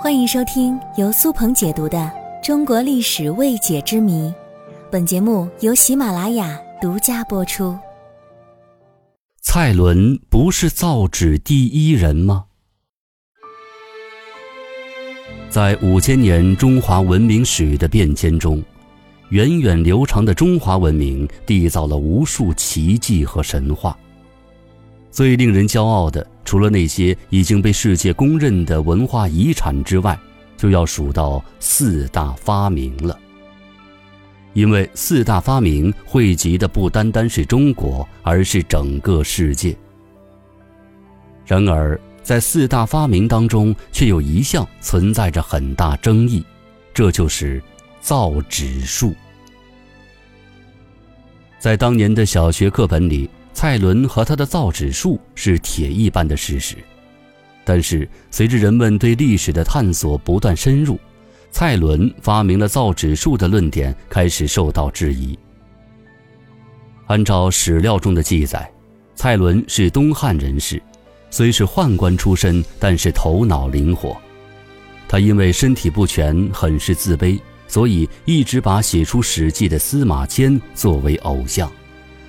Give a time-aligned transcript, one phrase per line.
[0.00, 1.98] 欢迎收听由苏鹏解读的
[2.40, 4.28] 《中国历史未解之谜》，
[4.92, 7.76] 本节目由喜马拉雅独家播出。
[9.42, 12.44] 蔡伦不是造纸第一人吗？
[15.50, 18.62] 在五千年中华文明史的变迁中，
[19.30, 23.98] 源远流长的中华文明缔造了无数奇迹和神话。
[25.10, 30.18] 最令人骄傲的，除了那些已经被世界公认的文化遗产之外，
[30.56, 33.20] 就要数到四大发明了。
[34.54, 39.76] 因为四大发明汇集的不单单是中国，而是整个世界。
[41.44, 46.42] 然而，在四大发明当中，却有一项存在着很大争议，
[46.94, 47.62] 这就是
[48.00, 49.14] 造纸术。
[51.58, 53.28] 在当年的小学课本里。
[53.60, 56.76] 蔡伦和他的造纸术是铁一般的事实，
[57.64, 60.96] 但是随着人们对历史的探索不断深入，
[61.50, 65.36] 蔡伦发明了造纸术的论点开始受到质疑。
[67.08, 68.70] 按照史料中的记载，
[69.16, 70.80] 蔡伦是东汉人士，
[71.28, 74.16] 虽是宦官出身，但是头脑灵活。
[75.08, 77.36] 他因为身体不全，很是自卑，
[77.66, 81.68] 所以一直把写出《史记》的司马迁作为偶像。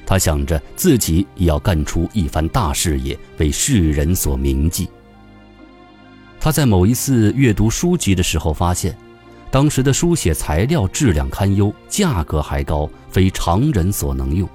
[0.09, 4.89] 他想着自己也要干出一番大事业，为世人所铭记。
[6.39, 8.97] 他在某一次阅读书籍的时候发现，
[9.51, 14.49] 当时的书写材料质量堪忧，价格还高，非常人所能用，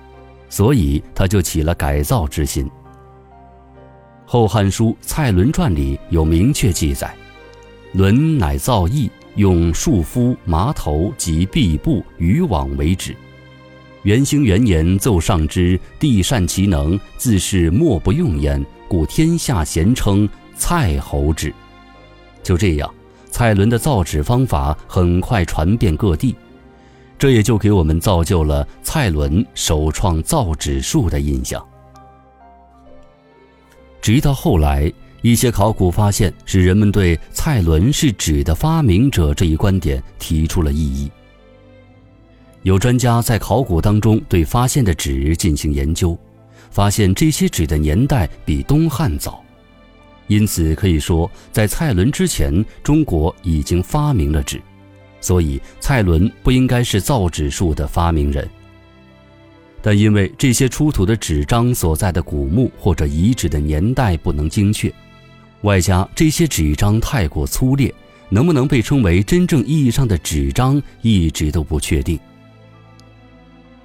[0.48, 2.66] 所以他就起了改造之心。
[4.26, 7.14] 《后汉书·蔡伦传》里有明确记载
[7.94, 13.14] ：“伦乃造诣，用束肤、麻头及壁布、渔网为纸。”
[14.04, 21.52] 元兴元年奏上之，帝善其能，自是莫不用焉，故天下咸称蔡侯纸。
[22.42, 22.92] 就这样，
[23.30, 26.36] 蔡伦的造纸方法很快传遍各地，
[27.18, 31.66] 这也就给我们造就了蔡伦首创造纸术的印象。
[34.02, 34.92] 直到后来，
[35.22, 41.10] 一些考古发现使人们对蔡伦是纸的发明者这一观点提出了异议。
[42.64, 46.18] 有专家在考古当中对发现的纸进行研究，
[46.70, 49.44] 发现这些纸的年代比东汉早，
[50.28, 54.58] 因此可以说，在蔡伦之前，中国已经发明了纸，
[55.20, 58.48] 所以蔡伦不应该是造纸术的发明人。
[59.82, 64.90] 但因为这些出土的纸张所在的古墓或者遗址的年代不能精确，
[65.60, 67.94] 外加这些纸张太过粗劣，
[68.30, 72.18] 能不能被称为真正意义上的纸张，一直都不确定。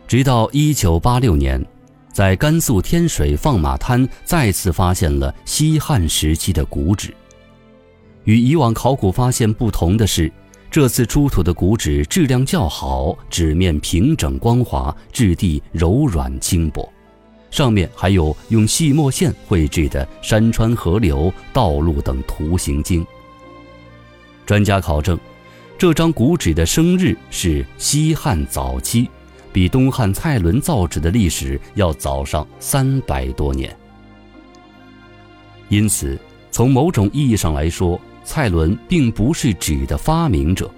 [0.09, 1.63] 直到一九八六年，
[2.11, 7.13] 在甘肃天水放马滩再次发现了西汉时期的古纸。
[8.23, 10.33] 与以往考古发现不同的是，
[10.71, 16.91] 这次出土的古纸质量较好，纸面平整光滑，质地柔软轻薄，
[17.51, 23.05] 上面还有用细墨线绘制的山川河流、道路等图形经。
[24.43, 25.19] 专家考证，
[25.77, 29.07] 这张古纸的生日是西汉早期。
[29.51, 33.75] 比东汉蔡伦造纸的历史要早上三百多年，
[35.69, 36.19] 因此，
[36.51, 40.69] 从某种意义上来说，蔡伦并不是纸的发明者，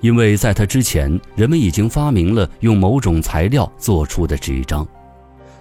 [0.00, 4.86] 因为在他之前，人们已经发明了用某种材料做出的纸张，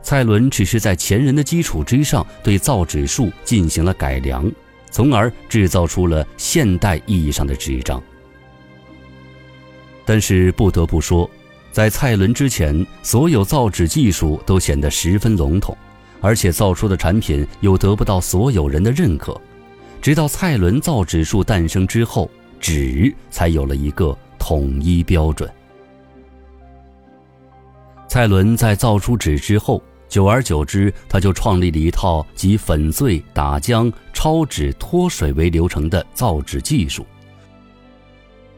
[0.04, 4.50] 蔡伦只是在前人的基础之上对造纸术进行了改良，
[4.92, 8.02] 从而制造出了现代意义上的纸张。
[10.06, 11.30] 但是不得不说。
[11.72, 15.76] 在蔡伦之前，所有造纸技术都显得十分笼统，
[16.20, 19.40] 而且造出的产品又得不到所有人的认可。
[20.02, 22.30] 直到蔡伦造纸术诞生之后，
[22.60, 25.50] 纸才有了一个统一标准。
[28.08, 37.06] 蔡伦在造出纸之后，久而久之，他就创立了一套集粉碎、打浆、抄纸、脱水为流程的造纸技术。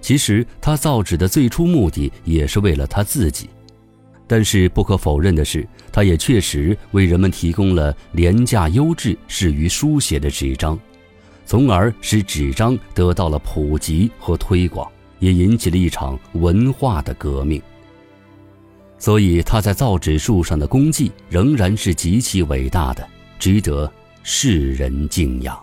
[0.04, 3.50] 其实他造纸的最初目的也是为了他自己，
[4.28, 10.78] 但是不可否认的是，他也确实为人们提供了廉价、优质、适于书写的纸张，
[11.46, 14.86] 从而使纸张得到了普及和推广，
[15.20, 17.62] 也引起了一场文化的革命。
[19.00, 23.08] 所以他在造纸术上的功绩仍然是极其伟大的，
[23.40, 23.90] 值得
[24.22, 25.58] 世人敬仰。